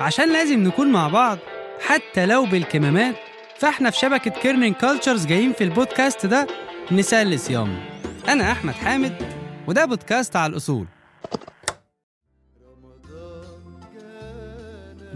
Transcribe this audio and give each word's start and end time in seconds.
عشان 0.00 0.32
لازم 0.32 0.62
نكون 0.62 0.92
مع 0.92 1.08
بعض 1.08 1.38
حتى 1.80 2.26
لو 2.26 2.44
بالكمامات 2.46 3.14
فاحنا 3.58 3.90
في 3.90 3.98
شبكة 3.98 4.30
Kerning 4.30 4.74
Cultures 4.74 5.26
جايين 5.26 5.52
في 5.52 5.64
البودكاست 5.64 6.26
ده 6.26 6.46
نسلي 6.92 7.38
صيام 7.38 7.78
أنا 8.28 8.52
أحمد 8.52 8.74
حامد 8.74 9.22
وده 9.66 9.84
بودكاست 9.84 10.36
على 10.36 10.50
الأصول. 10.50 10.86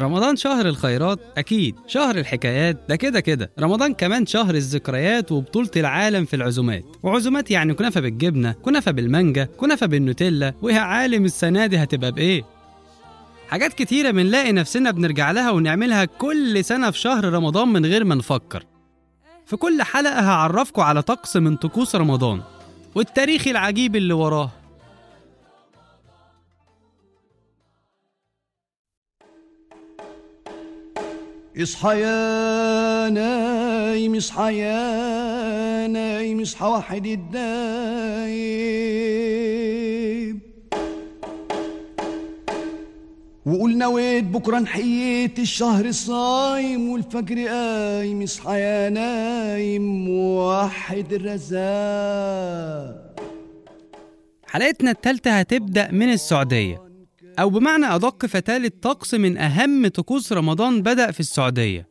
رمضان 0.00 0.36
شهر 0.36 0.66
الخيرات 0.68 1.18
أكيد 1.38 1.74
شهر 1.86 2.18
الحكايات 2.18 2.80
ده 2.88 2.96
كده 2.96 3.20
كده. 3.20 3.50
رمضان 3.58 3.94
كمان 3.94 4.26
شهر 4.26 4.54
الذكريات 4.54 5.32
وبطولة 5.32 5.70
العالم 5.76 6.24
في 6.24 6.36
العزومات. 6.36 6.84
وعزومات 7.02 7.50
يعني 7.50 7.74
كنافة 7.74 8.00
بالجبنة 8.00 8.52
كنافة 8.52 8.90
بالمانجا 8.90 9.44
كنافة 9.44 9.86
بالنوتيلا. 9.86 10.54
ويا 10.62 10.80
عالم 10.80 11.24
السنة 11.24 11.66
دي 11.66 11.76
هتبقى 11.78 12.12
بإيه؟ 12.12 12.42
حاجات 13.48 13.72
كتيرة 13.72 14.10
بنلاقي 14.10 14.52
نفسنا 14.52 14.90
بنرجع 14.90 15.30
لها 15.30 15.50
ونعملها 15.50 16.04
كل 16.04 16.64
سنة 16.64 16.90
في 16.90 16.98
شهر 16.98 17.24
رمضان 17.24 17.68
من 17.68 17.86
غير 17.86 18.04
ما 18.04 18.14
نفكر. 18.14 18.64
في 19.46 19.56
كل 19.56 19.82
حلقة 19.82 20.20
هعرفكم 20.20 20.82
على 20.82 21.02
طقس 21.02 21.36
من 21.36 21.56
طقوس 21.56 21.96
رمضان. 21.96 22.40
والتاريخ 22.94 23.48
العجيب 23.48 23.96
اللي 23.96 24.14
وراه. 24.14 24.50
اصحى 31.58 32.00
يا 32.00 33.08
نايم 33.08 34.16
اصحى 34.16 34.58
يا 34.58 35.86
نايم 35.86 36.40
إصحى 36.40 36.66
واحد 36.66 37.06
الدايم. 37.06 37.40
وقول 43.46 43.78
نويت 43.78 44.24
بكرة 44.24 44.58
نحييت 44.58 45.38
الشهر 45.38 45.84
الصايم 45.84 46.88
والفجر 46.88 47.48
قايم 47.48 48.22
اصحى 48.22 48.60
يا 48.60 48.88
نايم 48.88 50.08
وحد 50.08 51.12
الرزاق. 51.12 51.60
حلقتنا 54.46 54.90
التالتة 54.90 55.30
هتبدأ 55.30 55.90
من 55.90 56.12
السعودية. 56.12 56.89
أو 57.38 57.50
بمعنى 57.50 57.86
أدق 57.86 58.26
فتالة 58.26 58.70
طقس 58.82 59.14
من 59.14 59.36
أهم 59.36 59.88
طقوس 59.88 60.32
رمضان 60.32 60.82
بدأ 60.82 61.10
في 61.10 61.20
السعودية. 61.20 61.90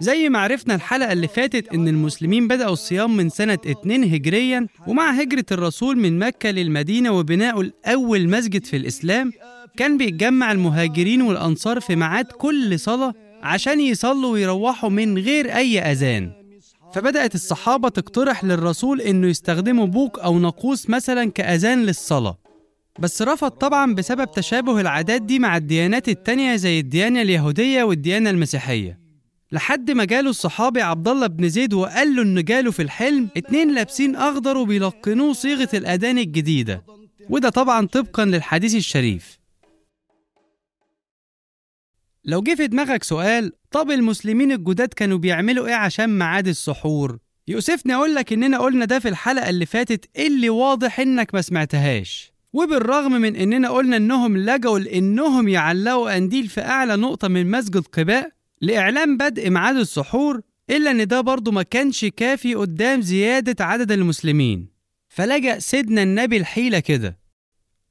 زي 0.00 0.28
ما 0.28 0.38
عرفنا 0.38 0.74
الحلقة 0.74 1.12
اللي 1.12 1.28
فاتت 1.28 1.74
إن 1.74 1.88
المسلمين 1.88 2.48
بدأوا 2.48 2.72
الصيام 2.72 3.16
من 3.16 3.28
سنة 3.28 3.58
2 3.66 4.04
هجريا 4.14 4.66
ومع 4.86 5.10
هجرة 5.10 5.44
الرسول 5.52 5.96
من 5.98 6.18
مكة 6.18 6.50
للمدينة 6.50 7.10
وبناء 7.10 7.60
الأول 7.60 8.28
مسجد 8.28 8.64
في 8.64 8.76
الإسلام 8.76 9.32
كان 9.76 9.98
بيتجمع 9.98 10.52
المهاجرين 10.52 11.22
والأنصار 11.22 11.80
في 11.80 11.96
ميعاد 11.96 12.24
كل 12.24 12.80
صلاة 12.80 13.14
عشان 13.42 13.80
يصلوا 13.80 14.30
ويروحوا 14.32 14.90
من 14.90 15.18
غير 15.18 15.56
أي 15.56 15.78
أذان. 15.78 16.30
فبدأت 16.94 17.34
الصحابة 17.34 17.88
تقترح 17.88 18.44
للرسول 18.44 19.00
إنه 19.00 19.26
يستخدموا 19.26 19.86
بوق 19.86 20.24
أو 20.24 20.38
ناقوس 20.38 20.90
مثلا 20.90 21.30
كأذان 21.30 21.82
للصلاة. 21.82 22.38
بس 23.00 23.22
رفض 23.22 23.50
طبعا 23.50 23.94
بسبب 23.94 24.30
تشابه 24.30 24.80
العادات 24.80 25.22
دي 25.22 25.38
مع 25.38 25.56
الديانات 25.56 26.08
التانية 26.08 26.56
زي 26.56 26.80
الديانة 26.80 27.22
اليهودية 27.22 27.82
والديانة 27.82 28.30
المسيحية. 28.30 29.00
لحد 29.52 29.90
ما 29.90 30.04
جاله 30.04 30.30
الصحابي 30.30 30.82
عبد 30.82 31.08
الله 31.08 31.26
بن 31.26 31.48
زيد 31.48 31.74
وقال 31.74 32.16
له 32.16 32.22
إن 32.22 32.44
جاله 32.44 32.70
في 32.70 32.82
الحلم 32.82 33.28
اتنين 33.36 33.74
لابسين 33.74 34.16
أخضر 34.16 34.56
وبيلقنوه 34.56 35.32
صيغة 35.32 35.68
الأذان 35.74 36.18
الجديدة. 36.18 36.84
وده 37.30 37.48
طبعا 37.48 37.86
طبقا 37.86 38.24
للحديث 38.24 38.74
الشريف. 38.74 39.38
لو 42.24 42.42
جه 42.42 42.54
في 42.54 42.66
دماغك 42.66 43.02
سؤال 43.02 43.52
طب 43.70 43.90
المسلمين 43.90 44.52
الجداد 44.52 44.88
كانوا 44.88 45.18
بيعملوا 45.18 45.66
إيه 45.66 45.74
عشان 45.74 46.18
ميعاد 46.18 46.48
السحور؟ 46.48 47.18
يؤسفني 47.48 47.94
أقول 47.94 48.14
لك 48.14 48.32
إننا 48.32 48.58
قلنا 48.58 48.84
ده 48.84 48.98
في 48.98 49.08
الحلقة 49.08 49.48
اللي 49.50 49.66
فاتت 49.66 50.10
اللي 50.18 50.50
واضح 50.50 51.00
إنك 51.00 51.34
ما 51.34 51.40
سمعتهاش. 51.40 52.29
وبالرغم 52.52 53.12
من 53.12 53.36
إننا 53.36 53.68
قلنا 53.68 53.96
إنهم 53.96 54.36
لجوا 54.36 54.78
لإنهم 54.78 55.48
يعلقوا 55.48 56.14
قنديل 56.14 56.48
في 56.48 56.60
أعلى 56.60 56.96
نقطة 56.96 57.28
من 57.28 57.50
مسجد 57.50 57.86
قباء 57.86 58.30
لإعلام 58.60 59.16
بدء 59.16 59.50
ميعاد 59.50 59.76
السحور 59.76 60.40
إلا 60.70 60.90
إن 60.90 61.06
ده 61.06 61.20
برضه 61.20 61.52
ما 61.52 61.62
كانش 61.62 62.04
كافي 62.04 62.54
قدام 62.54 63.00
زيادة 63.00 63.64
عدد 63.64 63.92
المسلمين. 63.92 64.68
فلجأ 65.08 65.58
سيدنا 65.58 66.02
النبي 66.02 66.36
الحيلة 66.36 66.78
كده. 66.78 67.18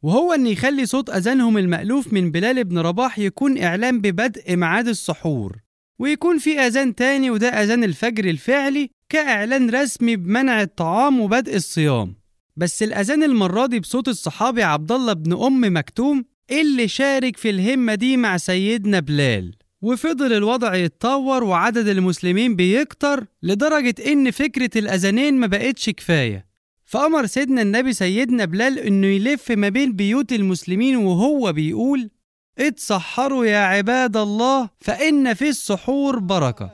وهو 0.02 0.34
إن 0.34 0.48
يخلي 0.48 0.86
صوت 0.86 1.10
أذانهم 1.10 1.58
المألوف 1.58 2.14
من 2.14 2.32
بلال 2.32 2.64
بن 2.64 2.78
رباح 2.78 3.20
يكون 3.20 3.58
اعلان 3.58 4.02
ببدء 4.02 4.56
ميعاد 4.56 4.88
السحور. 4.88 5.58
ويكون 6.00 6.38
في 6.38 6.60
أذان 6.60 6.96
تاني 6.96 7.30
وده 7.32 7.48
أذان 7.48 7.84
الفجر 7.84 8.26
الفعلي 8.26 8.90
كإعلان 9.10 9.70
رسمي 9.70 10.16
بمنع 10.16 10.62
الطعام 10.62 11.20
وبدء 11.20 11.56
الصيام. 11.56 12.19
بس 12.60 12.84
الأذان 12.84 13.24
المرة 13.24 13.66
دي 13.66 13.80
بصوت 13.80 14.08
الصحابي 14.08 14.64
عبد 14.64 14.92
الله 14.92 15.14
بن 15.14 15.34
أم 15.34 15.78
مكتوم 15.78 16.26
اللي 16.52 16.88
شارك 16.88 17.38
في 17.38 17.50
الهمة 17.50 17.96
دي 17.96 18.18
مع 18.18 18.38
سيدنا 18.38 19.00
بلال. 19.00 19.56
وفضل 19.82 20.34
الوضع 20.34 20.76
يتطور 20.76 21.44
وعدد 21.44 21.88
المسلمين 21.88 22.56
بيكتر 22.56 23.26
لدرجة 23.44 23.96
إن 24.08 24.32
فكرة 24.32 24.70
الأذانين 24.80 25.34
ما 25.34 25.48
بقتش 25.48 25.90
كفاية. 25.90 26.46
فأمر 26.86 27.26
سيدنا 27.26 27.62
النبي 27.62 27.94
سيدنا 27.94 28.46
بلال 28.46 28.80
إنه 28.80 29.08
يلف 29.08 29.52
ما 29.52 29.70
بين 29.70 29.94
بيوت 29.94 30.34
المسلمين 30.34 30.96
وهو 30.96 31.54
بيقول 31.54 32.10
اتسحروا 32.58 33.46
يا 33.46 33.60
عباد 33.60 34.18
الله 34.18 34.70
فإن 34.80 35.34
في 35.34 35.50
السحور 35.50 36.20
بركة. 36.20 36.72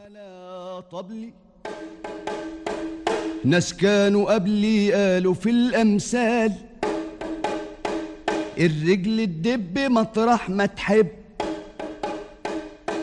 ناس 3.45 3.73
كانوا 3.73 4.33
قبلي 4.33 4.93
قالوا 4.93 5.33
في 5.33 5.49
الأمثال. 5.49 6.51
الرجل 8.57 9.25
تدب 9.25 9.79
مطرح 9.79 10.49
ما 10.49 10.65
تحب. 10.65 11.07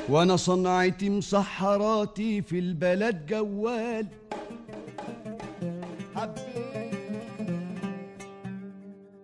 وأنا 0.09 0.37
صنعتي 0.37 1.11
مسحراتي 1.11 2.43
في 2.43 2.59
البلد 2.59 3.27
جوال. 3.29 4.07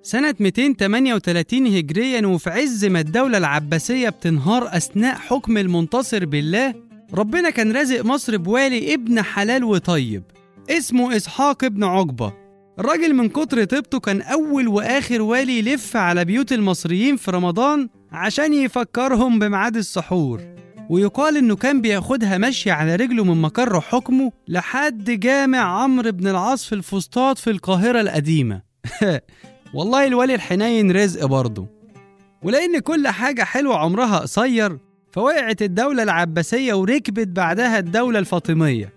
سنة 0.02 0.34
238 0.40 1.66
هجريا 1.66 2.26
وفي 2.26 2.50
عز 2.50 2.84
ما 2.84 3.00
الدولة 3.00 3.38
العباسية 3.38 4.08
بتنهار 4.08 4.76
أثناء 4.76 5.14
حكم 5.14 5.58
المنتصر 5.58 6.24
بالله 6.24 6.74
ربنا 7.14 7.50
كان 7.50 7.72
رازق 7.72 8.04
مصر 8.04 8.36
بوالي 8.36 8.94
ابن 8.94 9.22
حلال 9.22 9.64
وطيب. 9.64 10.22
اسمه 10.70 11.16
إسحاق 11.16 11.64
ابن 11.64 11.84
عقبة. 11.84 12.32
الراجل 12.78 13.14
من 13.14 13.28
كتر 13.28 13.64
طيبته 13.64 14.00
كان 14.00 14.22
أول 14.22 14.68
وآخر 14.68 15.22
والي 15.22 15.58
يلف 15.58 15.96
على 15.96 16.24
بيوت 16.24 16.52
المصريين 16.52 17.16
في 17.16 17.30
رمضان 17.30 17.88
عشان 18.12 18.54
يفكرهم 18.54 19.38
بميعاد 19.38 19.76
السحور. 19.76 20.40
ويقال 20.90 21.36
إنه 21.36 21.56
كان 21.56 21.80
بياخدها 21.80 22.38
ماشية 22.38 22.72
على 22.72 22.96
رجله 22.96 23.24
من 23.24 23.42
مقر 23.42 23.80
حكمه 23.80 24.32
لحد 24.48 25.10
جامع 25.10 25.82
عمرو 25.82 26.12
بن 26.12 26.28
العاص 26.28 26.64
في 26.64 26.74
الفسطاط 26.74 27.38
في 27.38 27.50
القاهرة 27.50 28.00
القديمة. 28.00 28.62
والله 29.74 30.06
الولي 30.06 30.34
الحنين 30.34 30.92
رزق 30.92 31.24
برضه. 31.24 31.66
ولأن 32.42 32.78
كل 32.78 33.08
حاجة 33.08 33.42
حلوة 33.42 33.76
عمرها 33.76 34.18
قصير 34.18 34.78
فوقعت 35.12 35.62
الدولة 35.62 36.02
العباسية 36.02 36.74
وركبت 36.74 37.28
بعدها 37.28 37.78
الدولة 37.78 38.18
الفاطمية. 38.18 38.92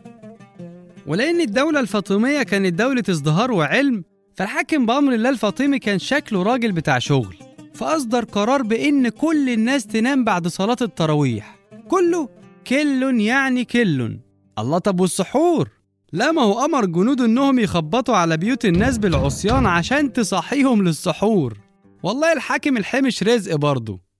ولأن 1.07 1.41
الدولة 1.41 1.79
الفاطمية 1.79 2.43
كانت 2.43 2.73
دولة 2.73 3.03
ازدهار 3.09 3.51
وعلم 3.51 4.03
فالحاكم 4.35 4.85
بأمر 4.85 5.13
الله 5.13 5.29
الفاطمي 5.29 5.79
كان 5.79 5.99
شكله 5.99 6.43
راجل 6.43 6.71
بتاع 6.71 6.99
شغل 6.99 7.35
فأصدر 7.73 8.25
قرار 8.25 8.61
بإن 8.61 9.09
كل 9.09 9.49
الناس 9.49 9.87
تنام 9.87 10.23
بعد 10.23 10.47
صلاة 10.47 10.77
التراويح. 10.81 11.59
كله 11.87 12.29
كل 12.67 13.21
يعني 13.21 13.65
كل. 13.65 14.19
الله 14.59 14.77
طب 14.77 14.99
والسحور؟ 14.99 15.69
لا 16.13 16.31
ما 16.31 16.41
هو 16.41 16.65
أمر 16.65 16.85
جنود 16.85 17.21
إنهم 17.21 17.59
يخبطوا 17.59 18.15
على 18.15 18.37
بيوت 18.37 18.65
الناس 18.65 18.97
بالعصيان 18.97 19.65
عشان 19.65 20.13
تصحيهم 20.13 20.83
للسحور. 20.83 21.57
والله 22.03 22.33
الحاكم 22.33 22.77
الحمش 22.77 23.23
رزق 23.23 23.55
برضه. 23.55 24.10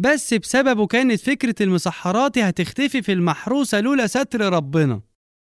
بس 0.00 0.34
بسببه 0.34 0.86
كانت 0.86 1.20
فكرة 1.20 1.54
المسحرات 1.60 2.38
هتختفي 2.38 3.02
في 3.02 3.12
المحروسة 3.12 3.80
لولا 3.80 4.06
ستر 4.06 4.40
ربنا. 4.52 5.00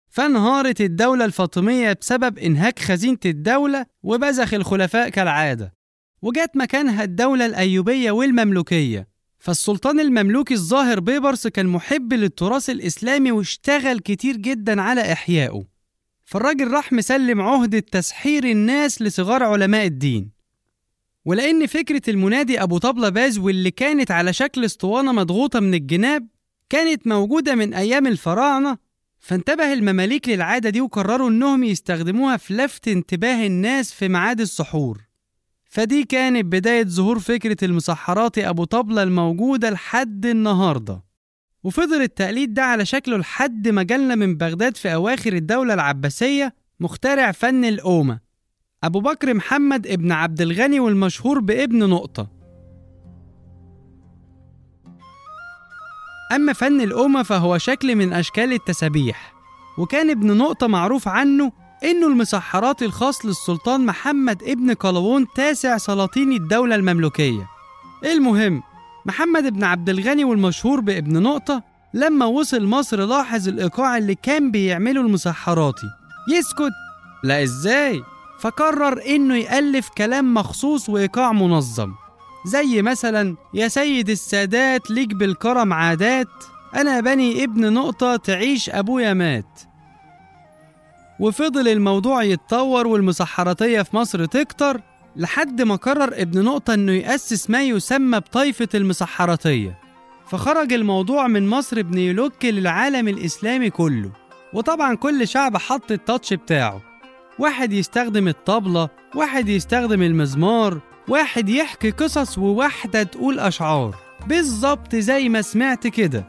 فانهارت 0.09 0.81
الدولة 0.81 1.25
الفاطمية 1.25 1.97
بسبب 2.01 2.39
إنهاك 2.39 2.79
خزينة 2.79 3.17
الدولة 3.25 3.85
وبزخ 4.03 4.53
الخلفاء 4.53 5.09
كالعادة. 5.09 5.73
وجات 6.21 6.57
مكانها 6.57 7.03
الدولة 7.03 7.45
الأيوبية 7.45 8.11
والمملوكية. 8.11 9.07
فالسلطان 9.39 9.99
المملوكي 9.99 10.53
الظاهر 10.53 10.99
بيبرس 10.99 11.47
كان 11.47 11.65
محب 11.65 12.13
للتراث 12.13 12.69
الإسلامي 12.69 13.31
واشتغل 13.31 13.99
كتير 13.99 14.37
جدا 14.37 14.81
على 14.81 15.13
إحيائه. 15.13 15.63
فالراجل 16.25 16.71
راح 16.71 16.93
مسلم 16.93 17.41
عهدة 17.41 17.79
تسحير 17.79 18.43
الناس 18.43 19.01
لصغار 19.01 19.43
علماء 19.43 19.85
الدين. 19.85 20.32
ولأن 21.25 21.67
فكرة 21.67 22.01
المنادي 22.07 22.63
أبو 22.63 22.77
طبلة 22.77 23.09
باز 23.09 23.37
واللي 23.37 23.71
كانت 23.71 24.11
على 24.11 24.33
شكل 24.33 24.65
اسطوانة 24.65 25.11
مضغوطة 25.11 25.59
من 25.59 25.73
الجناب 25.73 26.27
كانت 26.69 27.07
موجودة 27.07 27.55
من 27.55 27.73
أيام 27.73 28.07
الفراعنة 28.07 28.77
فانتبه 29.19 29.73
المماليك 29.73 30.29
للعادة 30.29 30.69
دي 30.69 30.81
وقرروا 30.81 31.29
إنهم 31.29 31.63
يستخدموها 31.63 32.37
في 32.37 32.53
لفت 32.53 32.87
انتباه 32.87 33.45
الناس 33.47 33.93
في 33.93 34.07
ميعاد 34.07 34.41
السحور. 34.41 35.01
فدي 35.65 36.03
كانت 36.03 36.45
بداية 36.45 36.83
ظهور 36.83 37.19
فكرة 37.19 37.65
المسحرات 37.65 38.37
أبو 38.37 38.63
طبلة 38.63 39.03
الموجودة 39.03 39.69
لحد 39.69 40.25
النهاردة. 40.25 41.03
وفضل 41.63 42.01
التقليد 42.01 42.53
ده 42.53 42.63
على 42.63 42.85
شكله 42.85 43.17
لحد 43.17 43.67
ما 43.67 43.83
جالنا 43.83 44.15
من 44.15 44.37
بغداد 44.37 44.77
في 44.77 44.93
أواخر 44.93 45.33
الدولة 45.33 45.73
العباسية 45.73 46.55
مخترع 46.79 47.31
فن 47.31 47.65
القومة 47.65 48.19
أبو 48.83 48.99
بكر 48.99 49.33
محمد 49.33 49.87
ابن 49.87 50.11
عبد 50.11 50.41
الغني 50.41 50.79
والمشهور 50.79 51.39
بابن 51.39 51.89
نقطة. 51.89 52.27
أما 56.35 56.53
فن 56.53 56.81
القومة 56.81 57.23
فهو 57.23 57.57
شكل 57.57 57.95
من 57.95 58.13
أشكال 58.13 58.53
التسابيح 58.53 59.33
وكان 59.77 60.09
ابن 60.09 60.37
نقطة 60.37 60.67
معروف 60.67 61.07
عنه 61.07 61.51
إنه 61.83 62.07
المسحرات 62.07 62.83
الخاص 62.83 63.25
للسلطان 63.25 63.85
محمد 63.85 64.43
ابن 64.43 64.73
قلاوون 64.73 65.27
تاسع 65.35 65.77
سلاطين 65.77 66.31
الدولة 66.31 66.75
المملوكية. 66.75 67.47
المهم 68.05 68.63
محمد 69.05 69.45
ابن 69.45 69.63
عبد 69.63 69.89
الغني 69.89 70.23
والمشهور 70.23 70.79
بابن 70.79 71.21
نقطة 71.23 71.63
لما 71.93 72.25
وصل 72.25 72.65
مصر 72.65 73.05
لاحظ 73.05 73.47
الإيقاع 73.47 73.97
اللي 73.97 74.15
كان 74.15 74.51
بيعمله 74.51 75.01
المسحراتي. 75.01 75.87
يسكت! 76.29 76.71
لا 77.23 77.43
إزاي؟ 77.43 78.03
فقرر 78.43 79.01
إنه 79.05 79.35
يألف 79.35 79.89
كلام 79.89 80.33
مخصوص 80.33 80.89
وإيقاع 80.89 81.31
منظم. 81.31 81.93
زي 82.45 82.81
مثلا 82.81 83.35
يا 83.53 83.67
سيد 83.67 84.09
السادات 84.09 84.91
ليك 84.91 85.13
بالكرم 85.13 85.73
عادات 85.73 86.27
أنا 86.75 86.99
بني 86.99 87.43
ابن 87.43 87.73
نقطة 87.73 88.15
تعيش 88.15 88.69
أبويا 88.69 89.13
مات. 89.13 89.59
وفضل 91.19 91.67
الموضوع 91.67 92.23
يتطور 92.23 92.87
والمسحراتية 92.87 93.81
في 93.81 93.95
مصر 93.95 94.25
تكتر 94.25 94.81
لحد 95.15 95.61
ما 95.61 95.75
قرر 95.75 96.21
ابن 96.21 96.43
نقطة 96.43 96.73
إنه 96.73 96.91
يأسس 96.91 97.49
ما 97.49 97.63
يسمى 97.63 98.19
بطائفة 98.19 98.69
المسحراتية. 98.75 99.79
فخرج 100.27 100.73
الموضوع 100.73 101.27
من 101.27 101.47
مصر 101.47 101.79
ابن 101.79 101.97
يلوك 101.97 102.45
للعالم 102.45 103.07
الإسلامي 103.07 103.69
كله. 103.69 104.11
وطبعا 104.53 104.95
كل 104.95 105.27
شعب 105.27 105.57
حط 105.57 105.91
التاتش 105.91 106.33
بتاعه. 106.33 106.92
واحد 107.39 107.73
يستخدم 107.73 108.27
الطبلة 108.27 108.89
واحد 109.15 109.49
يستخدم 109.49 110.01
المزمار 110.01 110.79
واحد 111.07 111.49
يحكي 111.49 111.91
قصص 111.91 112.37
وواحدة 112.37 113.03
تقول 113.03 113.39
أشعار. 113.39 113.95
بالظبط 114.27 114.95
زي 114.95 115.29
ما 115.29 115.41
سمعت 115.41 115.87
كده. 115.87 116.23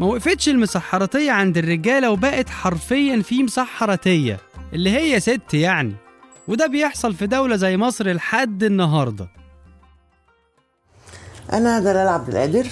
ما 0.00 0.06
وقفتش 0.06 0.48
المسحراتية 0.48 1.32
عند 1.32 1.58
الرجالة 1.58 2.10
وبقت 2.10 2.48
حرفيا 2.48 3.22
في 3.22 3.42
مسحراتية 3.42 4.38
اللي 4.72 4.90
هي 4.90 5.20
ست 5.20 5.54
يعني. 5.54 5.94
وده 6.48 6.66
بيحصل 6.66 7.14
في 7.14 7.26
دولة 7.26 7.56
زي 7.56 7.76
مصر 7.76 8.12
لحد 8.12 8.64
النهاردة. 8.64 9.28
أنا 11.52 11.80
دلال 11.80 12.08
عبد 12.08 12.28
القادر 12.28 12.66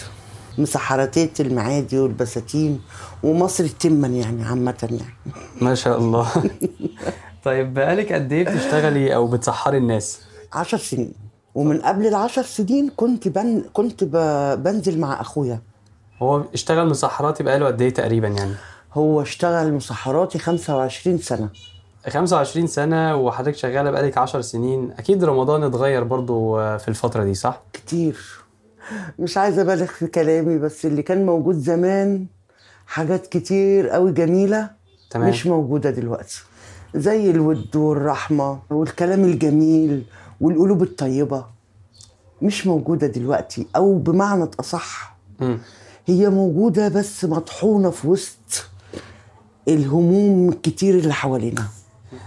مسحراتية 0.59 1.33
المعادي 1.41 1.99
والبساتين 1.99 2.81
ومصر 3.23 3.65
التمن 3.65 4.15
يعني 4.15 4.45
عامة 4.45 4.89
يعني. 4.91 5.37
ما 5.61 5.75
شاء 5.75 5.99
الله. 5.99 6.33
طيب 7.47 7.75
بقالك 7.75 8.13
قد 8.13 8.33
إيه 8.33 8.45
بتشتغلي 8.45 9.15
أو 9.15 9.27
بتسحري 9.27 9.79
الناس؟ 9.79 10.21
عشر 10.53 10.79
سنين. 10.79 11.13
ومن 11.55 11.81
قبل 11.81 12.07
العشر 12.07 12.43
سنين 12.43 12.91
كنت 12.97 13.29
بن... 13.29 13.63
كنت 13.73 14.05
ب... 14.05 14.17
بنزل 14.63 14.99
مع 15.01 15.21
أخويا. 15.21 15.61
هو 16.23 16.43
اشتغل 16.55 16.89
مسحراتي 16.89 17.43
بقاله 17.43 17.67
قد 17.67 17.83
إيه 17.83 17.95
تقريبا 17.95 18.29
يعني؟ 18.29 18.55
هو 18.93 19.23
اشتغل 19.23 19.73
مسحراتي 19.73 20.39
25 20.39 21.19
سنة. 21.19 21.49
25 22.09 22.67
سنة 22.67 23.17
وحضرتك 23.17 23.57
شغالة 23.57 23.91
بقالك 23.91 24.19
10 24.19 24.41
سنين. 24.41 24.93
أكيد 24.99 25.25
رمضان 25.25 25.63
اتغير 25.63 26.05
برضو 26.05 26.57
في 26.79 26.89
الفترة 26.89 27.25
دي 27.25 27.35
صح؟ 27.35 27.63
كتير. 27.73 28.19
مش 29.19 29.37
عايزة 29.39 29.63
أبالغ 29.63 29.87
في 29.87 30.07
كلامي 30.07 30.59
بس 30.59 30.87
اللي 30.87 31.03
كان 31.03 31.27
موجود 31.27 31.55
زمان 31.55 32.27
حاجات 32.87 33.27
كتير 33.27 33.89
قوي 33.89 34.13
جميلة 34.13 34.71
تمام. 35.11 35.29
مش 35.29 35.47
موجودة 35.47 35.91
دلوقتي. 35.91 36.43
زي 36.97 37.31
الود 37.31 37.77
والرحمة 37.77 38.59
والكلام 38.71 39.25
الجميل 39.25 40.05
والقلوب 40.41 40.83
الطيبة 40.83 41.45
مش 42.43 42.67
موجودة 42.67 43.07
دلوقتي 43.07 43.67
أو 43.77 43.99
بمعنى 43.99 44.51
أصح. 44.61 45.17
هي 46.07 46.29
موجودة 46.31 46.89
بس 46.89 47.25
مطحونة 47.25 47.91
في 47.91 48.09
وسط 48.09 48.67
الهموم 49.69 50.49
الكتير 50.49 50.95
اللي 50.99 51.13
حوالينا 51.15 51.63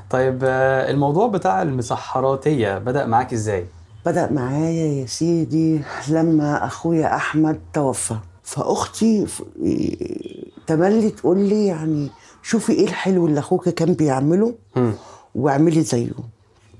طيب 0.09 0.39
آه، 0.43 0.91
الموضوع 0.91 1.27
بتاع 1.27 1.61
المسحراتية 1.61 2.77
بدأ 2.77 3.05
معاك 3.05 3.33
إزاي؟ 3.33 3.65
بدأ 4.05 4.31
معايا 4.31 5.01
يا 5.01 5.05
سيدي 5.05 5.81
لما 6.09 6.65
أخويا 6.65 7.15
أحمد 7.15 7.59
توفى 7.73 8.15
فأختي 8.43 9.25
تملي 10.67 11.09
تقول 11.09 11.39
لي 11.39 11.65
يعني 11.65 12.09
شوفي 12.43 12.71
إيه 12.73 12.85
الحلو 12.87 13.27
اللي 13.27 13.39
أخوك 13.39 13.69
كان 13.69 13.93
بيعمله. 13.93 14.53
واعملي 15.35 15.81
زيه 15.81 16.09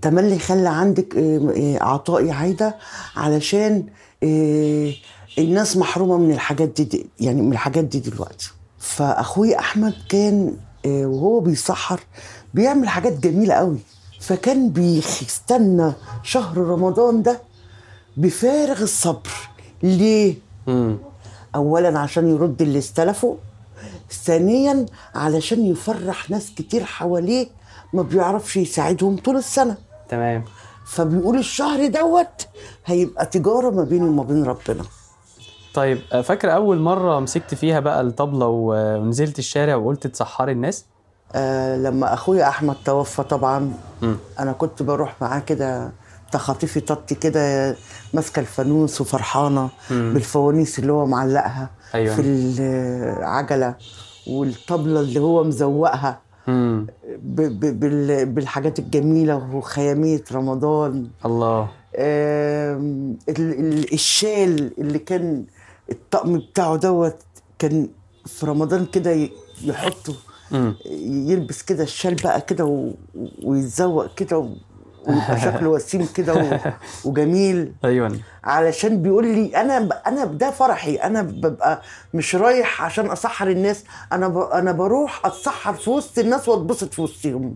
تملي 0.02 0.40
خلي 0.40 0.70
عندك 0.70 1.16
إيه، 1.16 1.50
إيه، 1.50 1.84
عطائي 1.84 2.32
عايدة 2.32 2.76
علشان 3.16 3.84
إيه، 4.24 4.96
الناس 5.40 5.78
محرومة 5.78 6.18
من 6.18 6.32
الحاجات 6.32 6.70
دي, 6.70 6.84
دي 6.84 7.06
يعني 7.20 7.42
من 7.42 7.52
الحاجات 7.52 7.84
دي 7.84 8.00
دلوقتي 8.00 8.52
فأخوي 8.80 9.60
أحمد 9.60 9.94
كان 10.10 10.54
وهو 10.86 11.40
بيسحر 11.40 12.00
بيعمل 12.54 12.90
حاجات 12.90 13.20
جميلة 13.20 13.54
قوي 13.54 13.78
فكان 14.20 14.70
بيستنى 14.70 15.94
شهر 16.24 16.58
رمضان 16.58 17.24
ده 17.24 17.42
بفارغ 18.18 18.82
الصبر 18.82 19.30
ليه؟ 19.84 20.36
مم. 20.68 20.98
اولا 21.56 22.00
عشان 22.00 22.28
يرد 22.30 22.62
اللي 22.62 22.80
استلفه 22.80 23.38
ثانيا 24.12 24.86
علشان 25.16 25.66
يفرح 25.66 26.30
ناس 26.30 26.52
كتير 26.58 26.84
حواليه 26.84 27.48
ما 27.94 28.02
بيعرفش 28.04 28.58
يساعدهم 28.58 29.18
طول 29.18 29.36
السنة 29.38 29.78
تمام 30.10 30.44
فبيقول 30.88 31.38
الشهر 31.38 31.88
دوت 31.88 32.48
هيبقى 32.86 33.26
تجارة 33.26 33.70
ما 33.70 33.84
بيني 33.84 34.06
وما 34.10 34.24
بين 34.24 34.44
ربنا 34.44 34.84
طيب 35.74 36.00
آه، 36.14 36.22
فاكرة 36.22 36.52
أول 36.52 36.80
مرة 36.80 37.20
مسكت 37.20 37.54
فيها 37.56 37.80
بقى 37.80 38.02
الطبلة 38.02 38.48
و- 38.48 38.96
ونزلت 38.98 39.40
الشارع 39.40 39.76
وقلت 39.76 40.08
تسحري 40.08 40.52
الناس؟ 40.52 40.86
آه 41.36 41.78
لما 41.78 42.14
أخويا 42.14 42.48
أحمد 42.50 42.76
توفى 42.86 43.24
طبعا 43.24 43.74
مم. 44.02 44.16
أنا 44.40 44.52
كنت 44.52 44.84
بروح 44.84 45.16
معاه 45.22 45.40
كده 45.40 45.92
تخاطيفي 46.32 46.80
ططي 46.80 47.16
كده 47.16 47.76
ماسكة 48.14 48.40
الفانوس 48.40 49.02
وفرحانة 49.02 49.70
مم. 49.92 50.12
بالفوانيس 50.14 50.80
اللي 50.80 50.92
هو 50.94 51.06
معلقها 51.06 51.70
أيوة. 51.96 52.16
في 52.16 52.22
العجلة 52.22 53.76
والطبلة 54.30 55.00
اللي 55.00 55.20
هو 55.20 55.44
مزوقها 55.44 56.22
بالحاجات 58.26 58.80
الجميلة 58.80 59.56
وخياميه 59.56 60.24
رمضان. 60.32 61.08
الله. 61.26 61.68
الشال 63.94 64.80
اللي 64.82 65.00
كان 65.00 65.46
الطقم 65.92 66.38
بتاعه 66.38 66.76
دوت 66.76 67.16
كان 67.60 67.88
في 68.26 68.46
رمضان 68.46 68.86
كده 68.86 69.30
يحطه. 69.64 70.14
يلبس 71.02 71.62
كده 71.62 71.84
الشال 71.84 72.16
بقى 72.24 72.42
كده 72.42 72.92
ويتزوق 73.44 74.16
كده 74.16 74.50
ويبقى 75.08 75.40
شكله 75.42 75.70
وسيم 75.80 76.08
كده 76.16 76.34
و- 76.36 76.72
وجميل. 77.10 77.74
أيوة. 77.86 78.20
علشان 78.44 79.02
بيقول 79.02 79.28
لي 79.28 79.62
أنا 79.62 79.80
ب- 79.80 79.94
أنا 80.08 80.26
ده 80.26 80.52
فرحي. 80.52 80.96
أنا 80.96 81.22
ببقى 81.22 81.82
مش 82.14 82.36
رايح 82.36 82.82
عشان 82.84 83.12
أسحر 83.12 83.50
الناس. 83.50 83.84
أنا 84.14 84.28
ب... 84.28 84.38
أنا 84.38 84.72
بروح 84.72 85.26
أتسحر 85.26 85.74
في 85.74 85.90
وسط 85.90 86.20
الناس 86.20 86.50
وأتبسط 86.50 86.94
في 86.94 87.02
وسطهم. 87.02 87.56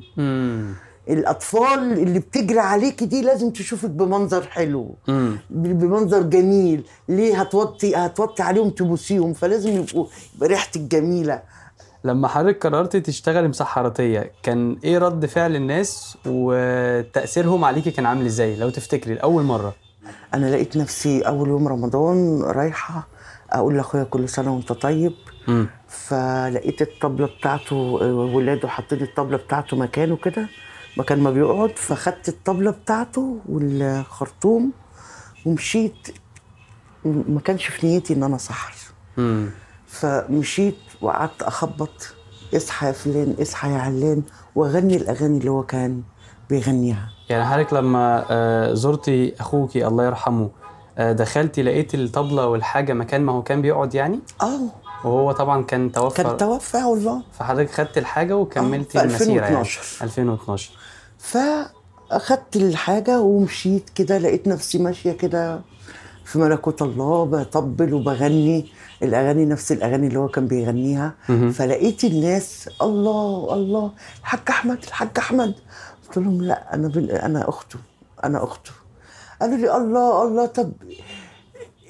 الأطفال 1.10 1.80
اللي 2.00 2.20
بتجري 2.20 2.60
عليكي 2.60 3.06
دي 3.06 3.22
لازم 3.22 3.50
تشوفك 3.50 3.90
بمنظر 3.90 4.42
حلو. 4.44 4.96
مم. 5.08 5.38
بمنظر 5.50 6.22
جميل. 6.22 6.84
ليه 7.10 7.42
هتوطي 7.42 7.96
هتوطي 7.96 8.44
عليهم 8.44 8.70
تبوسيهم؟ 8.70 9.34
فلازم 9.34 9.70
يبقوا 9.72 10.06
ريحتك 10.44 10.82
جميلة. 10.82 11.42
لما 12.04 12.28
حضرتك 12.28 12.68
قررت 12.68 12.98
تشتغلي 12.98 13.48
مسحراتية 13.48 14.32
كان 14.44 14.78
إيه 14.84 14.98
رد 14.98 15.26
فعل 15.26 15.56
الناس 15.56 16.18
وتأثيرهم 16.26 17.66
عليكي 17.66 17.92
كان 17.92 18.06
عامل 18.06 18.26
إزاي؟ 18.26 18.56
لو 18.56 18.70
تفتكري 18.70 19.14
لأول 19.14 19.44
مرة. 19.44 19.74
أنا 20.34 20.46
لقيت 20.46 20.78
نفسي 20.78 21.22
أول 21.22 21.50
يوم 21.50 21.68
رمضان 21.68 22.42
رايحة 22.42 23.08
أقول 23.52 23.76
لأخويا 23.78 24.04
كل 24.04 24.30
سنة 24.30 24.54
وأنت 24.56 24.72
طيب. 24.72 25.14
مم. 25.48 25.68
فلقيت 25.88 26.82
الطبلة 26.82 27.28
بتاعته 27.28 27.76
ولاده 27.76 28.68
حاطين 28.68 29.02
الطبلة 29.02 29.38
بتاعته 29.38 29.78
مكانه 29.78 30.16
كده 30.18 30.48
مكان 30.98 31.20
ما 31.20 31.32
بيقعد 31.32 31.78
فخدت 31.78 32.30
الطبلة 32.30 32.72
بتاعته 32.72 33.40
والخرطوم 33.50 34.72
ومشيت. 35.46 36.08
ما 37.06 37.40
كانش 37.40 37.66
في 37.66 37.88
نيتي 37.88 38.14
إن 38.14 38.24
أنا 38.24 38.38
سحر. 38.38 38.74
فمشيت 39.94 40.76
وقعدت 41.02 41.44
أخبط 41.44 42.14
اصحى 42.56 42.88
يا 42.88 42.92
فلان 42.92 43.36
اصحى 43.42 43.70
يا 43.72 43.78
علان 43.78 44.24
وأغني 44.56 44.96
الأغاني 44.98 45.38
اللي 45.38 45.52
هو 45.52 45.64
كان 45.64 46.02
بيغنيها. 46.50 47.10
يعني 47.30 47.46
حضرتك 47.46 47.74
لما 47.74 48.26
آه، 48.30 48.74
زرتي 48.74 49.34
أخوكي 49.40 49.88
الله 49.88 50.06
يرحمه 50.06 50.50
آه، 50.98 51.12
دخلتي 51.12 51.64
لقيت 51.64 51.96
الطبلة 51.96 52.48
والحاجة 52.48 52.94
مكان 52.94 53.22
ما 53.22 53.32
هو 53.32 53.44
كان 53.44 53.62
بيقعد 53.62 53.96
يعني؟ 53.96 54.20
آه. 54.42 54.60
وهو 55.04 55.32
طبعا 55.32 55.64
كان 55.64 55.92
توفى. 55.92 56.24
كان 56.24 56.38
توفى 56.38 56.78
والله. 56.84 57.22
فحضرتك 57.40 57.72
خدت 57.72 57.98
الحاجة 57.98 58.38
وكملتي 58.38 59.00
آه، 59.00 59.04
المسيرة 59.04 59.44
يعني. 59.44 59.62
2012. 59.62 60.04
2012 60.04 60.72
فأخدت 61.18 62.56
الحاجة 62.56 63.20
ومشيت 63.22 63.90
كده 63.90 64.18
لقيت 64.18 64.48
نفسي 64.48 64.78
ماشية 64.78 65.12
كده 65.12 65.62
في 66.26 66.40
ملكوت 66.40 66.82
الله 66.82 67.26
بطبل 67.26 67.94
وبغني. 67.94 68.66
الأغاني 69.04 69.46
نفس 69.46 69.72
الأغاني 69.72 70.08
اللي 70.08 70.20
هو 70.20 70.28
كان 70.28 70.48
بيغنيها. 70.48 71.14
فلقيت 71.54 72.04
الناس 72.04 72.70
الله 72.82 73.54
الله 73.54 73.92
الحاج 74.22 74.40
أحمد 74.50 74.78
الحاج 74.84 75.10
أحمد. 75.18 75.56
قلت 76.08 76.18
لهم 76.18 76.42
لا 76.42 76.74
أنا 76.74 76.88
بن... 76.88 77.10
أنا 77.10 77.50
أخته 77.50 77.80
أنا 78.24 78.44
أخته. 78.44 78.72
قالوا 79.42 79.58
لي 79.58 79.78
الله 79.78 80.24
الله 80.24 80.46
طب 80.46 80.72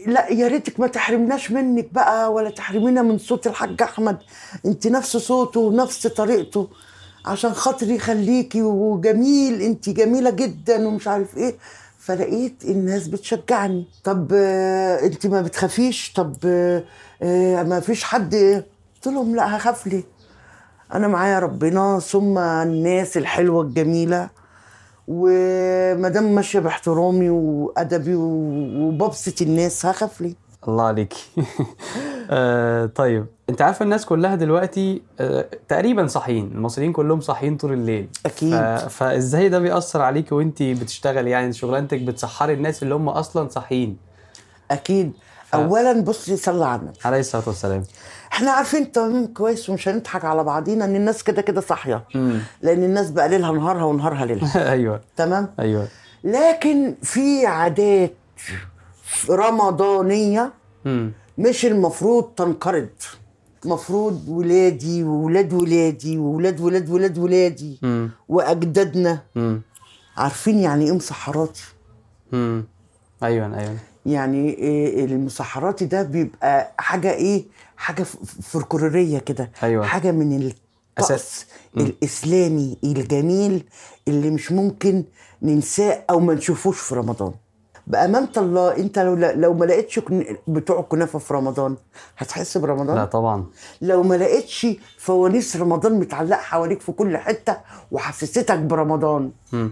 لا 0.07 0.31
يا 0.31 0.47
ريتك 0.47 0.79
ما 0.79 0.87
تحرمناش 0.87 1.51
منك 1.51 1.93
بقى 1.93 2.33
ولا 2.33 2.49
تحرمينا 2.49 3.01
من 3.01 3.17
صوت 3.17 3.47
الحاج 3.47 3.81
أحمد. 3.81 4.17
انت 4.65 4.87
نفس 4.87 5.17
صوته 5.17 5.59
ونفس 5.59 6.07
طريقته 6.07 6.67
عشان 7.25 7.53
خاطري 7.53 7.99
خليكي 7.99 8.61
وجميل 8.61 9.61
انت 9.61 9.89
جميلة 9.89 10.29
جدا 10.29 10.87
ومش 10.87 11.07
عارف 11.07 11.37
إيه. 11.37 11.55
فلقيت 12.05 12.65
الناس 12.65 13.07
بتشجعني. 13.07 13.85
طب 14.03 14.27
آه، 14.33 15.05
انت 15.05 15.27
ما 15.27 15.41
بتخافيش؟ 15.41 16.13
طب 16.15 16.35
آه، 16.45 16.83
آه، 17.21 17.63
ما 17.63 17.79
فيش 17.79 18.03
حد. 18.03 18.35
قلت 18.95 19.07
لهم 19.07 19.35
لا 19.35 19.57
هخاف 19.57 19.87
ليه؟ 19.87 20.03
أنا 20.93 21.07
معايا 21.07 21.39
ربنا 21.39 21.99
ثم 21.99 22.37
الناس 22.37 23.17
الحلوة 23.17 23.61
الجميلة 23.61 24.29
وما 25.07 26.09
دام 26.09 26.35
ماشية 26.35 26.59
باحترامي 26.59 27.29
وأدبي 27.29 28.15
وببسط 28.15 29.41
الناس 29.41 29.85
هخاف 29.85 30.21
ليه؟ 30.21 30.33
الله 30.67 30.83
عليكي 30.83 31.25
آه 32.29 32.85
طيب 32.85 33.25
انت 33.49 33.61
عارفه 33.61 33.83
الناس 33.83 34.05
كلها 34.05 34.35
دلوقتي 34.35 35.01
آه 35.19 35.45
تقريبا 35.67 36.07
صاحيين 36.07 36.51
المصريين 36.55 36.91
كلهم 36.93 37.21
صاحيين 37.21 37.57
طول 37.57 37.73
الليل. 37.73 38.07
أكيد. 38.25 38.53
ف... 38.53 38.87
فإزاي 38.87 39.49
ده 39.49 39.59
بيأثر 39.59 40.01
عليكي 40.01 40.35
وأنت 40.35 40.63
بتشتغلي؟ 40.63 41.29
يعني 41.29 41.53
شغلانتك 41.53 42.01
بتسحري 42.01 42.53
الناس 42.53 42.83
اللي 42.83 42.95
هم 42.95 43.09
أصلا 43.09 43.49
صاحيين. 43.49 43.97
أكيد. 44.71 45.13
اولا 45.53 46.01
بصي 46.01 46.37
صلي 46.37 46.65
على 46.65 46.81
النبي. 46.81 46.97
عليه 47.05 47.19
الصلاة 47.19 47.43
والسلام. 47.47 47.83
إحنا 48.33 48.51
عارفين 48.51 48.91
تمام 48.91 49.27
كويس 49.27 49.69
ومش 49.69 49.87
هنضحك 49.87 50.25
على 50.25 50.43
بعضينا 50.43 50.85
إن 50.85 50.95
الناس 50.95 51.23
كده 51.23 51.41
كده 51.41 51.61
صاحية. 51.61 52.03
لأن 52.61 52.83
الناس 52.83 53.11
بقى 53.11 53.29
ليلها 53.29 53.51
نهارها 53.51 53.83
ونهارها 53.83 54.25
ليلها. 54.25 54.71
أيوه. 54.71 55.01
تمام؟ 55.15 55.53
أيوه. 55.59 55.87
لكن 56.23 56.95
في 57.01 57.45
عادات 57.45 58.13
رمضانية. 59.29 60.53
مش 61.37 61.65
المفروض 61.65 62.23
تنقرض 62.23 62.89
مفروض 63.65 64.29
ولادي 64.29 65.03
وولاد 65.03 65.53
ولادي 65.53 66.17
وولاد 66.17 66.61
ولاد 66.61 66.89
ولاد 66.89 67.17
ولادي. 67.17 67.79
وأجدادنا. 68.29 69.21
عارفين 70.17 70.59
يعني 70.59 70.85
إيه 70.85 70.91
مسحراتي 70.91 71.63
مم. 72.31 72.65
أيوه 73.23 73.59
أيوه 73.59 73.77
يعني 74.05 74.49
إيه 74.49 75.05
المسحراتي 75.05 75.85
ده 75.85 76.03
بيبقى 76.03 76.73
حاجة 76.77 77.13
إيه 77.13 77.43
حاجة 77.77 78.03
فركوريه 78.43 79.19
كده 79.19 79.51
أيوة. 79.63 79.85
حاجة 79.85 80.11
من 80.11 80.33
الطقس 80.41 81.11
أساس. 81.11 81.45
الإسلامي 81.77 82.77
الجميل 82.83 83.63
اللي 84.07 84.29
مش 84.29 84.51
ممكن 84.51 85.03
ننساه 85.41 86.03
أو 86.09 86.19
ما 86.19 86.33
نشوفوش 86.33 86.79
في 86.79 86.95
رمضان 86.95 87.31
بأمانة 87.87 88.27
الله 88.37 88.77
أنت 88.77 88.99
لو 88.99 89.15
لو 89.15 89.53
ما 89.53 89.65
لقيتش 89.65 89.99
بتوع 90.47 90.79
الكنافه 90.79 91.19
في 91.19 91.33
رمضان 91.33 91.75
هتحس 92.17 92.57
برمضان؟ 92.57 92.95
لا 92.95 93.05
طبعا. 93.05 93.45
لو 93.81 94.03
ما 94.03 94.15
لقيتش 94.15 94.67
فوانيس 94.99 95.57
رمضان 95.57 95.93
متعلقة 95.99 96.41
حواليك 96.41 96.81
في 96.81 96.91
كل 96.91 97.17
حتة 97.17 97.57
وحسستك 97.91 98.59
برمضان. 98.59 99.31
مم. 99.53 99.71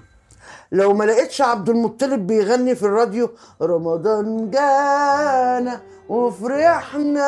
لو 0.71 0.93
ما 0.93 1.03
لقيتش 1.03 1.41
عبد 1.41 1.69
المطلب 1.69 2.27
بيغني 2.27 2.75
في 2.75 2.83
الراديو 2.83 3.29
رمضان 3.61 4.49
جانا 4.51 5.79
وفرحنا 6.09 7.25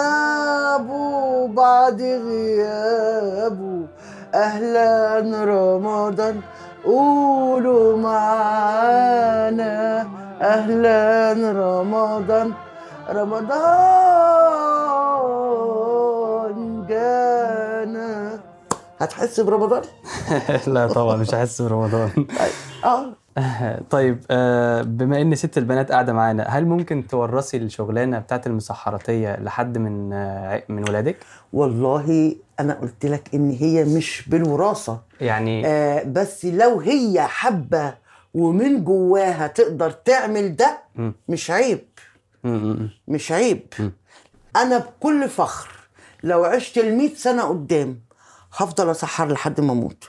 بو 0.78 1.48
بعد 1.48 2.02
غيابه. 2.02 3.88
أهلا 4.34 5.44
رمضان 5.46 6.42
قولوا 6.86 7.98
معانا. 7.98 9.63
أهلا 10.44 11.34
رمضان 11.52 12.54
رمضان 15.54 16.86
جانا. 16.90 18.40
هتحس 19.00 19.40
برمضان؟ 19.40 19.82
لا 20.74 20.88
طبعا 20.88 21.16
مش 21.16 21.34
هحس 21.34 21.62
برمضان. 21.62 22.10
آه. 22.86 23.06
طيب 23.90 24.24
آه، 24.32 24.82
بما 24.82 25.22
إن 25.22 25.36
ست 25.36 25.58
البنات 25.58 25.92
قاعدة 25.92 26.14
معانا 26.14 26.44
هل 26.44 26.66
ممكن 26.66 27.08
تورثي 27.08 27.58
الشغلانة 27.58 28.20
بتاعت 28.20 28.48
المسحراتية 28.48 29.36
لحد 29.40 29.78
من 29.78 30.14
آه، 30.14 30.64
من 30.70 30.90
ولادك؟ 30.90 31.18
والله 31.54 32.36
أنا 32.60 32.74
قلت 32.74 33.06
لك 33.06 33.30
إن 33.34 33.50
هي 33.52 33.84
مش 33.84 34.30
بالوراثة. 34.30 35.00
يعني 35.22 35.68
آه 35.68 36.04
بس 36.04 36.46
لو 36.46 36.80
هي 36.80 37.22
حابة 37.22 38.03
ومن 38.34 38.84
جواها 38.84 39.48
تقدر 39.48 39.92
تعمل 39.92 40.56
ده. 40.56 40.80
مش 41.30 41.52
عيب. 41.52 41.88
مش 43.08 43.32
عيب. 43.32 43.74
أنا 44.56 44.78
بكل 44.78 45.30
فخر 45.30 45.70
لو 46.24 46.44
عشت 46.44 46.78
المئة 46.78 47.16
سنة 47.16 47.44
قدام 47.44 48.02
هفضل 48.54 48.90
أسحر 48.90 49.32
لحد 49.32 49.62
ما 49.62 49.72
أموت. 49.72 50.04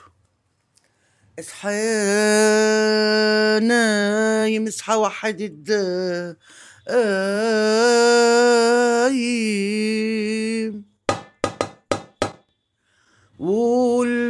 اصحى 1.39 1.69
يا 1.73 1.99
نايم 3.59 4.67
اصحى 4.67 4.95
وحد 4.95 5.41
الدايم. 5.41 6.35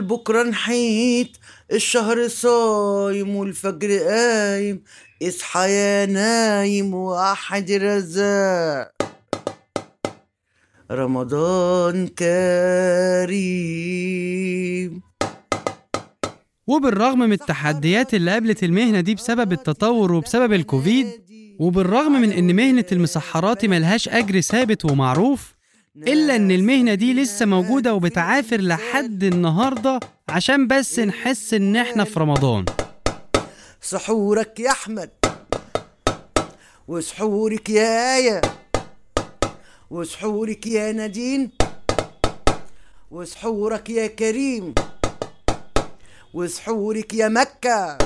بكرة 0.01 0.43
نحيت 0.43 1.37
الشهر 1.71 2.27
صايم 2.27 3.35
والفجر 3.35 3.97
قايم 3.99 4.83
اصحى 5.23 5.69
يا 5.71 6.05
نايم 6.05 6.93
وأحد 6.93 7.71
رزاق. 7.71 8.91
رمضان 10.91 12.07
كريم. 13.27 14.05
وبالرغم 16.67 17.19
من 17.19 17.31
التحديات 17.33 18.13
اللي 18.13 18.31
قابلت 18.31 18.63
المهنة 18.63 19.01
دي 19.01 19.15
بسبب 19.15 19.51
التطور 19.51 20.11
وبسبب 20.13 20.53
الكوفيد 20.53 21.07
وبالرغم 21.59 22.11
من 22.11 22.31
إن 22.31 22.55
مهنة 22.55 22.85
المسحرات 22.91 23.65
ملهاش 23.65 24.09
أجر 24.09 24.41
ثابت 24.41 24.85
ومعروف 24.85 25.54
إلا 25.97 26.35
إن 26.35 26.51
المهنة 26.51 26.93
دي 26.93 27.13
لسه 27.13 27.45
موجودة 27.45 27.93
وبتعافر 27.93 28.61
لحد 28.61 29.23
النهاردة 29.23 29.99
عشان 30.29 30.67
بس 30.67 30.99
نحس 30.99 31.53
إن 31.53 31.75
إحنا 31.75 32.03
في 32.03 32.19
رمضان. 32.19 32.65
سحورك 33.81 34.59
يا 34.59 34.71
أحمد 34.71 35.09
وسحورك 36.87 37.69
يا 37.69 38.15
آية 38.17 38.41
وسحورك 39.89 40.67
يا 40.67 40.91
نادين 40.91 41.51
وسحورك 43.11 43.89
يا 43.89 44.07
كريم 44.07 44.73
وسحورك 46.33 47.13
يا 47.13 47.27
مكة 47.27 47.97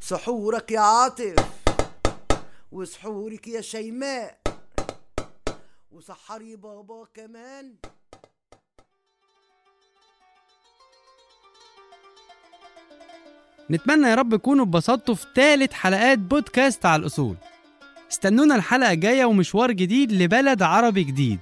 سحورك 0.00 0.70
يا 0.72 0.80
عاطف 0.80 1.34
وسحورك 2.72 3.48
يا 3.48 3.60
شيماء. 3.60 4.43
وسحري 5.94 6.56
بابا 6.56 7.06
كمان. 7.14 7.74
نتمنى 13.70 14.08
يا 14.08 14.14
رب 14.14 14.36
تكونوا 14.36 14.64
اتبسطتوا 14.64 15.14
في 15.14 15.26
تالت 15.34 15.72
حلقات 15.72 16.18
بودكاست 16.18 16.86
على 16.86 17.00
الأصول. 17.00 17.36
استنونا 18.12 18.56
الحلقة 18.56 18.92
الجاية 18.92 19.24
ومشوار 19.24 19.72
جديد 19.72 20.12
لبلد 20.12 20.62
عربي 20.62 21.04
جديد. 21.04 21.38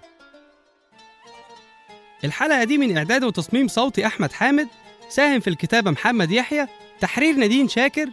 الحلقة 2.25 2.65
دي 2.65 2.79
من 2.79 2.97
إعداد 2.97 3.25
وتصميم 3.25 3.69
صوتي 3.69 4.07
أحمد 4.07 4.33
حامد 4.33 4.69
ساهم 5.09 5.41
في 5.41 5.51
الكتابة 5.51 5.91
محمد 5.91 6.31
يحيى 6.31 6.67
تحرير 7.01 7.35
نادين 7.35 7.69
شاكر 7.69 8.11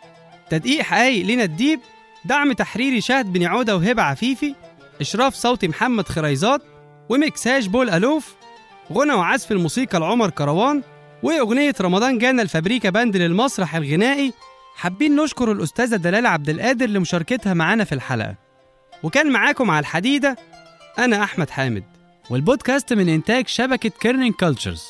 تدقيق 0.49 0.81
حقايق 0.81 1.25
لينا 1.25 1.43
الديب 1.43 1.79
دعم 2.25 2.53
تحريري 2.53 3.01
شهد 3.01 3.33
بن 3.33 3.43
عودة 3.43 3.75
وهبة 3.75 4.01
عفيفي 4.03 4.55
إشراف 5.01 5.35
صوتي 5.35 5.67
محمد 5.67 6.07
خريزات 6.07 6.61
ومكساج 7.09 7.67
بول 7.67 7.89
ألوف 7.89 8.35
غنى 8.93 9.13
وعزف 9.13 9.51
الموسيقى 9.51 9.99
لعمر 9.99 10.29
كروان 10.29 10.83
وأغنية 11.23 11.73
رمضان 11.81 12.17
جانا 12.17 12.41
الفابريكا 12.41 12.89
باند 12.89 13.17
للمسرح 13.17 13.75
الغنائي. 13.75 14.33
حابين 14.75 15.15
نشكر 15.15 15.51
الأستاذة 15.51 15.95
دلال 15.95 16.25
عبد 16.25 16.49
القادر 16.49 16.85
لمشاركتها 16.85 17.53
معانا 17.53 17.83
في 17.83 17.95
الحلقة. 17.95 18.35
وكان 19.03 19.31
معاكم 19.31 19.71
على 19.71 19.79
الحديدة 19.79 20.37
أنا 20.99 21.23
أحمد 21.23 21.49
حامد. 21.49 21.83
والبودكاست 22.29 22.93
من 22.93 23.09
إنتاج 23.09 23.47
شبكة 23.47 23.89
Kerning 23.89 24.33
Cultures 24.33 24.83